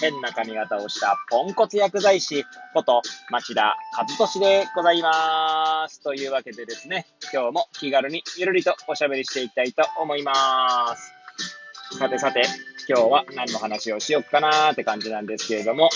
[0.00, 6.00] 変な髪型をしたポンコツ薬剤師こと町田和俊でございます。
[6.02, 11.98] というわけでですね、今日も気軽にゆるりとおしゃべりしていきたいと思いまーす。
[11.98, 12.42] さてさて、
[12.88, 15.90] 今日は何の話をしよっかなーって感じなんですけれども、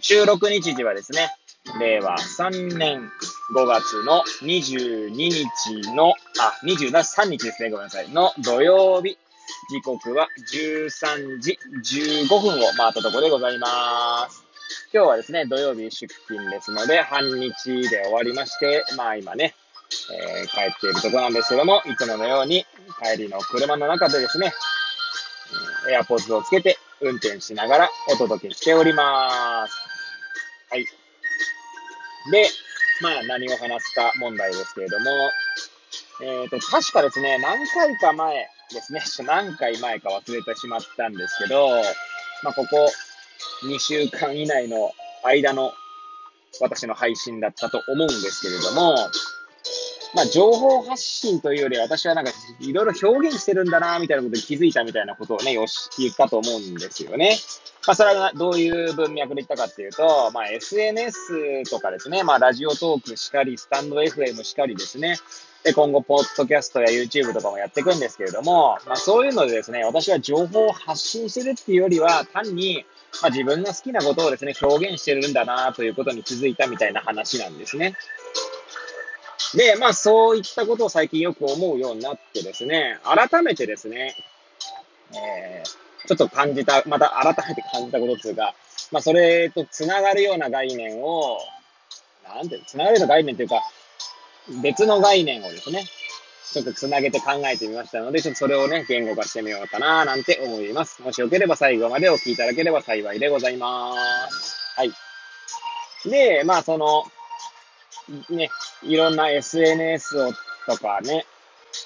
[0.00, 1.30] 収録日時はですね、
[1.80, 3.10] 令和3年
[3.54, 9.16] 5月の22日の、あ、23日ですね、ごめんなさい、の土曜日
[9.70, 11.58] 時刻は13時
[12.26, 14.44] 15分を回ったところでございます。
[14.92, 19.54] 今日はですね、土曜日出勤ですので、半日で終わりまして、まあ今ね、
[20.12, 22.64] えー、帰っているところなんですけども、いつものように
[23.02, 24.52] 帰りの車の中でですね、
[25.90, 29.74] エアポーズをつけて運転しながらお届けしております。
[30.70, 30.84] はい。
[32.30, 32.48] で、
[33.02, 35.10] まあ何を話すか問題ですけれども、
[36.22, 39.26] えっ、ー、と、確かですね、何回か前、ですね。
[39.26, 41.68] 何回前か忘れてしまったんですけど、
[42.42, 42.90] まあ、ここ
[43.64, 44.92] 2週間以内の
[45.24, 45.72] 間の
[46.60, 48.96] 私の配信だったと思うんですけれども、
[50.14, 57.36] まあ、情報発信というよりは私はなんかいろいろ表現してるんだなみたいなことに気づいたみたいなことをね、よし、言ったと思うんですよね。
[57.88, 65.16] まあ、それはどういう文脈で言ったかっていうと、まあ、SNS とかですね、まあ、ラジオトークしかり、スタンド FM しかりですね、
[65.64, 72.84] で、今後、ポッドキャストや YouTube とかもやっていくんですけれども、まあそういうのでですね、私は情報を発信してるっていうよりは、単に、
[73.22, 77.96] まあ自分の好きなことをですね、表現してるんだなということに気づいたみたいな話なんですね。
[79.54, 84.14] で、まあそういったことを最近よく思うようになってですね、改めてですね、
[85.14, 88.54] えー、ちょっと感じた、また改めて感じたことっていうか、
[88.92, 91.38] まあそれと繋がるような概念を、
[92.24, 93.62] なんて、繋がるような概念というか、
[94.62, 95.84] 別の概念をですね、
[96.52, 101.02] ちょっとつなげて考えてみましたので、ちょっとそれをね、言語化してみようかな、なんて思います。
[101.02, 103.94] もしよければ最後までお聞きいただければ幸いでございま
[104.30, 104.56] す。
[104.76, 104.92] はい。
[106.08, 107.04] で、まあその、
[108.30, 108.50] ね、
[108.82, 110.32] いろんな SNS を
[110.66, 111.26] とかね、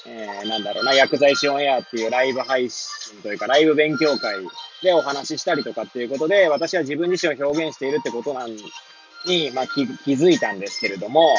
[0.07, 4.37] えー、なんだろうな、薬剤師オンエアっていうライブ配信というか、ライブ勉強会
[4.83, 8.51] でお話ししたりとかっていうことで、私は自分自身を表現しているってことなん
[9.27, 9.83] に、まあ気
[10.15, 11.35] づいたんですけれども、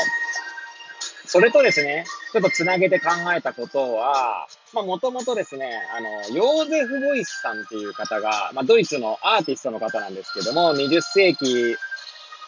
[1.25, 11.75] それとですね、ちょっとつなげて考えたことは、まあもともとですね、あの、ヨーゼフ・ボイスさんっていう方が、まあドイツのアーティストの方なんですけども、20世紀、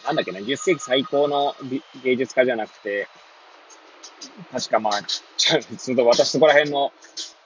[0.04, 1.54] なんだっけな、20世紀最高の
[2.04, 3.08] 芸術家じゃなくて、
[4.52, 6.92] 確かまあ、ちょっと私そこら辺の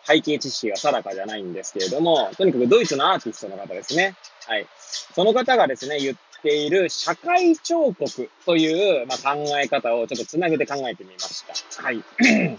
[0.04, 4.16] 背景知識が定かじゃないんですけれども、とにかくドイツのアーティストの方ですね。
[4.46, 4.66] はい。
[5.14, 11.44] その方がですね、言っている社会彫刻という、まあ、考え方をちょっとつなげて考えてみまし
[11.76, 11.82] た。
[11.82, 12.02] はい。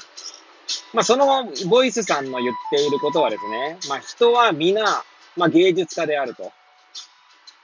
[0.93, 5.03] まあ、そのボイスさんの言っていることはですね、まあ、人は皆、
[5.35, 6.51] まあ、芸術家であると。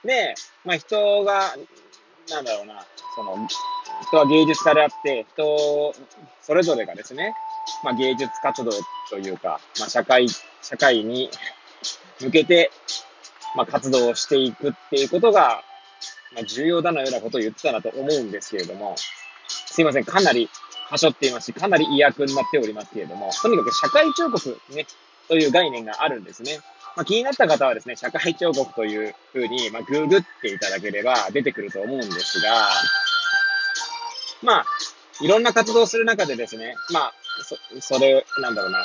[0.04, 1.54] で、まあ、人が、
[2.30, 2.84] なんだろうな、
[3.14, 3.36] その、
[4.02, 5.94] 人は芸術家であって、人、
[6.42, 7.34] それぞれがですね、
[7.82, 8.70] まあ、芸術活動
[9.10, 10.28] というか、まあ、社会、
[10.62, 11.30] 社会に
[12.20, 12.70] 向けて、
[13.56, 15.62] まあ、活動をしていくっていうことが、
[16.34, 18.96] まあ、重要だのようなことを言ってたなと思うんですけれども、
[19.48, 20.48] すいません、かなり
[20.90, 24.86] はしょっていますし、かなり威訳になっておりますけれども、とにかく社会彫刻ね、
[25.28, 26.60] という概念があるんですね。
[26.98, 32.68] まあ、気になった方はですね、社会彫刻というふうに、まあ、ググっていただければ出てくると思うんですが、
[34.42, 34.64] まあ、
[35.20, 37.12] いろんな活動をする中でですね、まあ、
[37.80, 38.84] そ、それ、なんだろうな、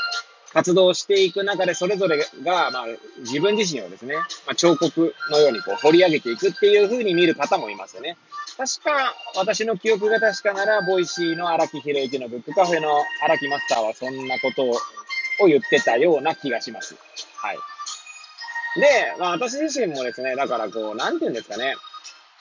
[0.54, 2.86] 活動していく中で、それぞれが、まあ、
[3.22, 8.16] 自分自身をですね、まあ、彫刻のようにこう掘り上げていくっていう風に見る方もいますよね。
[8.56, 12.90] 確か、私の記憶が確かなら、 Voicy の荒木博之のブックカフェの
[13.24, 14.66] 荒木マスターはそんなこと
[15.44, 16.96] を言ってたような気がします。
[17.38, 17.58] はい。
[18.76, 21.76] で、まあ私自身もですね、だからこう、なんて言うんですかね。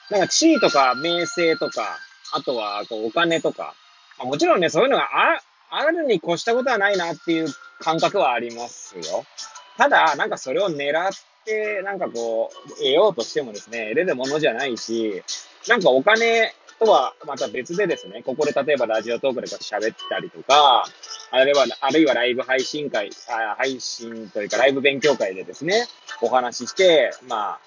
[0.09, 1.97] なんか地位とか名声とか、
[2.33, 3.75] あとはこうお金とか、
[4.17, 7.47] まあ、もちろんね、そういうのがああるに越したことはないなっていう
[7.79, 9.25] 感覚はありますよ。
[9.77, 11.11] ただ、なんかそれを狙っ、
[11.83, 15.23] なんかこう、得ようとしてもですね、得れるものじゃないし、
[15.67, 20.85] なんかお金とはまた別でですね、ここで例えばラジオトークで喋ったりとか、
[21.31, 25.87] あるいは、あるいはライブ配信会、あ配信というかライブ勉強会でですね、
[26.21, 27.59] お話しして、まあ、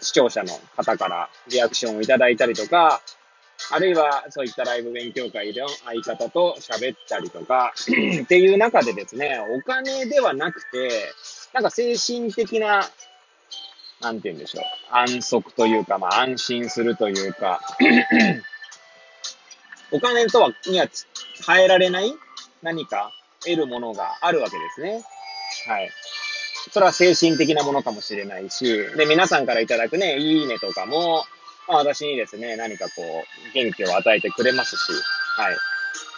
[0.00, 3.00] 視聴者の方からリアクションをいただいたりとか、
[3.70, 7.72] あるいはそういったライブ勉強会での相方と喋ったりとか
[8.22, 10.90] っていう中でですね、お金ではなくて、
[11.54, 12.84] なんか精神的な、
[14.02, 17.60] なんて言うんでしょう、安息というか、まあ安心するというか
[19.92, 20.88] お金とは、には
[21.46, 22.12] 変えられない
[22.62, 23.12] 何か
[23.44, 25.04] 得るものがあるわけですね。
[25.68, 25.90] はい。
[26.72, 28.64] それは精神的なものかもしれないし、
[28.96, 31.24] で、皆さんからいただくね、いいねとかも、
[31.68, 34.92] まあ私にですね、何かこう、元気を与えてくれますし、
[35.36, 35.56] はい。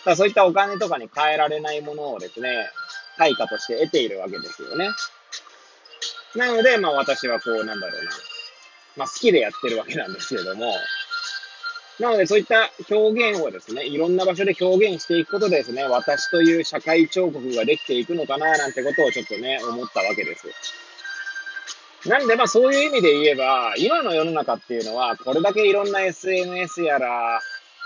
[0.06, 2.70] だそういったお金とかに変えられないものをですね、
[3.18, 4.88] 対価として得ているわけですよね。
[6.34, 8.10] なので、まあ私はこう、なんだろうな。
[8.96, 10.74] まあ好きでやってるわけなんですけれども、
[12.00, 20.48] なので、そういった表現をですね、いろんな場所で表現していくことでですね、私という社会彫刻ができていくのかな、なんてことをちょっとね、思ったわけです。
[22.08, 27.40] なんで、まあそういう意味で言えば、今の世の中っていうのは、これだけいろんな SNS やら、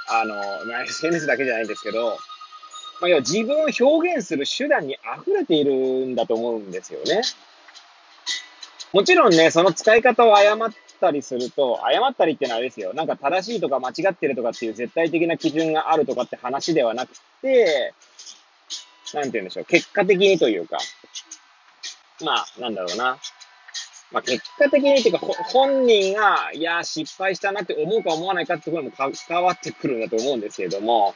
[0.08, 0.34] あの、
[0.66, 2.18] まあ、SNS だけじゃないんですけど、
[3.00, 5.72] まあ、要は自分を表現する手段に溢れている
[6.06, 7.22] んだと思うんですよね。
[8.92, 10.70] もちろんね、その使い方を誤っ
[11.00, 12.92] たりすると、誤ったりってのはですよ。
[12.92, 17.94] なんか正しいとか間違ってるとかっていう絶対的な基準があるとかって話ではなくて、
[19.14, 19.64] なんて言うんでしょう。
[19.64, 20.78] 結果的にというか、
[22.24, 23.18] まあ、なんだろうな。
[24.12, 31.14] まあ、結果的にっていうか、本人が、いや、失敗したなって思うか思わないかってことも関わってくるんだと思うんですけれども、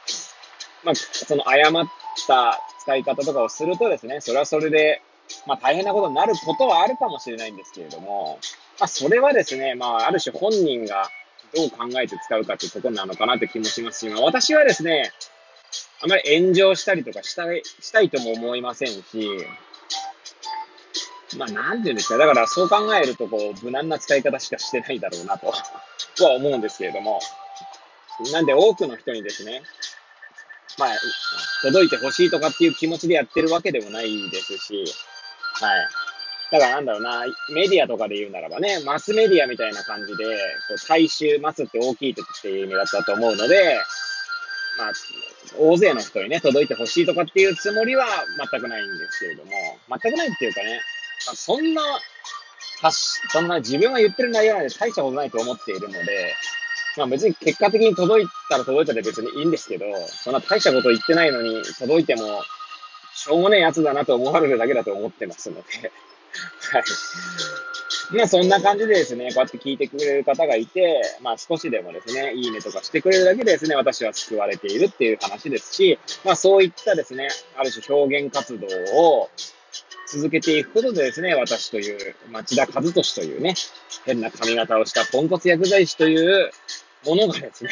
[0.83, 1.85] まあ、その誤っ
[2.27, 5.01] た使い方とかをするとですね、それはそれで、
[5.45, 8.39] まあ、大変なことになることはあるかもしれないんですけれども、
[8.79, 11.09] まあ、それはですね、まあ、ある種本人が
[11.55, 15.11] どう考えて使うかっていうとなのかなって気もしますし、まあ、私はですね、
[16.01, 19.03] あまり炎上したりとかしたい、したいとも思いませんし、
[21.37, 22.17] まあ、なんていうんですか。
[22.17, 25.53] だからそう考えると、こう、無難な使い方しかしてないだろうなと、
[26.15, 27.19] とは思うんですけれども。
[28.31, 29.61] なんで多くの人にですね、
[30.77, 30.89] まあ、
[31.61, 34.85] 届いてほしいとかっていう気持ちでやってるわけでもないですし、
[35.61, 35.87] はい。
[36.51, 40.25] だからなんだろうな、メディアとかで言うならばね、マスメディアみたいな感じで、
[40.67, 43.79] こう大衆、マスって大きい時っていう意味だったと思うので、
[44.77, 44.91] まあ、
[45.57, 48.05] 大勢の人にね、届いてほしいとかっていうつもりは
[48.51, 49.51] 全くないんですけれども、
[49.89, 50.81] 全くないっていうかね、
[51.25, 51.81] まあ、そんな、
[53.29, 56.33] そんな自分が言ってる内容なんで大したことないと思っているので、
[56.97, 62.41] まあ別に結果的に届いたら届いたで別にいいんですけど、そんな大したこと言ってないのに届いても、
[63.25, 65.61] しょうもねえやつだなと思われるだけだと思ってますので、
[66.71, 66.83] はい。
[68.11, 79.29] まあそんな感じでですね、こうやって聞いてくれる方がいて、まあ少しでもですね、いいねとかしてくれるだけでですね、私は救われているっていう話ですし、まあそういったですね、ある種表現活動を
[80.07, 83.55] 続けていくことでですね、私という、町田和俊というね、
[84.05, 86.51] 変な髪型をしたポンコツ薬剤師という
[87.05, 87.71] ものがですね、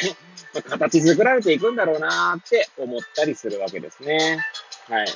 [0.68, 4.44] 形作られていくんだろうなーって思ったりするわけですね。
[4.88, 5.06] はい。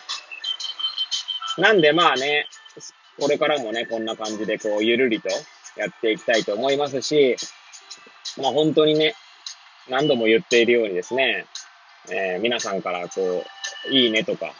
[1.58, 2.46] なんでまあね、
[3.18, 5.28] これからもね、こんな感じでこう、ゆるりと
[5.76, 7.36] やっていきたいと思いますし、
[8.40, 9.14] まあ本当にね、
[9.88, 11.46] 何度も言っているようにですね、
[12.10, 13.44] えー、皆さんからこ
[13.88, 14.52] う、いいねとか、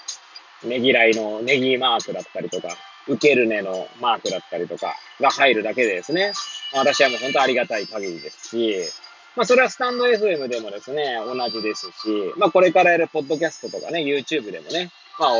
[0.64, 2.68] ねぎらいのネギマークだったりとか、
[3.06, 6.32] 受けるねのマークだったりとかが入るだけでですね、
[6.74, 8.74] 私はもう本当ありがたい限りですし、
[9.36, 11.92] まあそれはスタンド FM でもですね、同じですし、
[12.36, 15.30] まあこれからやるポッドキャストとかね、YouTube でもね、まあ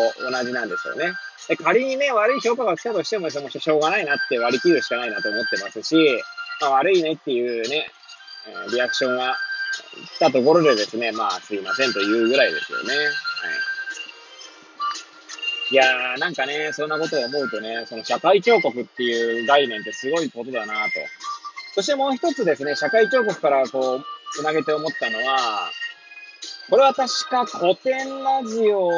[0.41, 1.13] 同じなんでしょうね。
[1.57, 5.97] 仮にね、悪い評価が来たとしても、そのしょうがないなって割り切るしかないなと思ってますし、
[6.61, 7.91] まあ悪いねっていうね、
[8.69, 9.37] えリアクションが
[10.17, 12.95] 来たところでですね、まあすいませんというぐらいですよね。
[12.95, 13.09] はい。
[15.71, 20.91] いやー、なんかね、そんなことを思うとね、その社会彫刻っていう概念ってすごいことだなと。
[21.75, 25.71] そしてもう一つですね、社会彫刻からこう、つなげて思ったのは、
[26.71, 28.91] これは確か古典ラジオ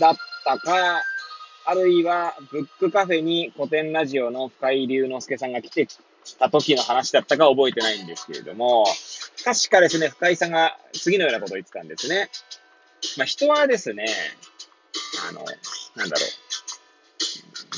[0.00, 1.02] だったか、
[1.66, 5.86] あるいはブックカフェに古典ラジオの深井龍之介さんが来て
[6.38, 8.84] た時の話だったか覚えてないんですけれども、
[9.44, 12.30] 確かですね、深井さんが次のようなことを言ってたんですね。
[13.18, 14.06] まあ、人はですね、
[15.28, 15.44] あの、
[15.96, 16.22] なんだろ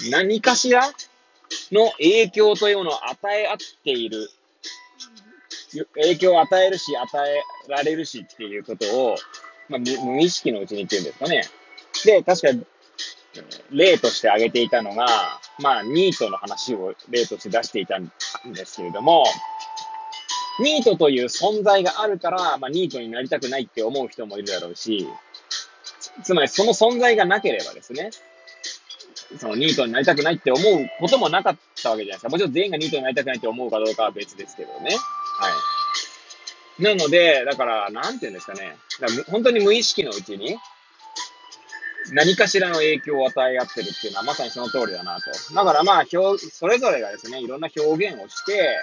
[0.06, 0.10] う。
[0.10, 0.82] 何かしら
[1.72, 4.30] の影響というものを与え合っている。
[5.94, 9.16] 影響を与えるし、与えられるしっていうことを、
[9.68, 11.44] まあ、無意識のうちにってるんですかね。
[12.04, 12.66] で、確か、
[13.70, 15.06] 例として挙げていたのが、
[15.60, 18.10] まあ、ニートの話を例として出していたん
[18.52, 19.24] ですけれども、
[20.60, 25.06] ニートという存在があるから、まあ、ニートになりたくないって思う人もいるだろうし、
[26.22, 28.10] つまりその存在がなければですね、
[29.38, 32.28] そのニートになりたくないって思うこともなかったわけじゃないですか。
[32.28, 34.90] もちろん全員がニートになりたくないって思うかどうかは別ですけどね。
[34.90, 35.48] は
[36.78, 36.82] い。
[36.82, 38.76] なので、だから、なんて言うんですかね。
[39.00, 40.56] だ本当に無意識のうちに、
[42.12, 45.54] 何かしらの影響を与え合ってるっていうのはまさにその通りだなと。
[45.54, 48.76] だからまあ、表、それぞれがですね、いろんな表現をして、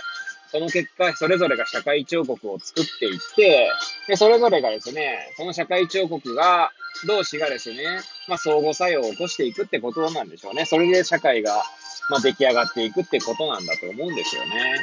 [0.52, 3.72] その結果、それぞれが社会彫刻を作っていって、
[4.08, 6.72] で、それぞれがですね、その社会彫刻が、
[7.08, 7.84] 同士がですね、
[8.28, 10.66] まあ、相互作用を起こしていくってことなんでしょうね。
[10.66, 11.64] それで社会が、
[12.10, 14.76] まあ、出来上がっていくってことなんだと思うんですよね。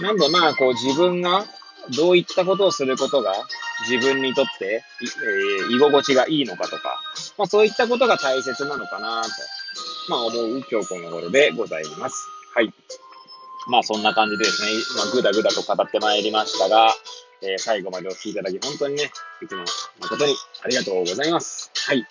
[0.00, 1.46] なんでまあ、こう自分が
[1.90, 3.32] どういったことをすることが
[3.88, 7.00] 自分にとって、えー、居心地がいいのかとか、
[7.36, 9.30] まあそういったことが大切なのかなと、
[10.08, 12.26] まあ思う今日この頃でございます。
[12.54, 12.72] はい。
[13.68, 16.94] まあそんな感じでですね、まあぐだぐだと語ってまいりましたが、
[17.42, 19.10] えー、最後までお聴きいただき本当にね、
[19.42, 19.64] いつも
[20.00, 21.70] 誠にありがとうございます。
[21.86, 22.06] はい。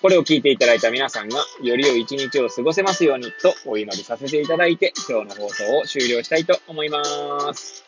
[0.00, 7.02] これを聞いていただいた皆さんが、より良い一日を過ごせますようにとお祈りさせていただいて、今日の放送を終了したいと思いま
[7.54, 7.87] す。